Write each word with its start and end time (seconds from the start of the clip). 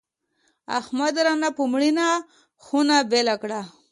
احمد 0.79 1.15
رانه 1.25 1.49
په 1.57 1.63
مړینه 1.73 2.07
خونه 2.63 2.97
بېله 3.11 3.35
کړه. 3.41 3.61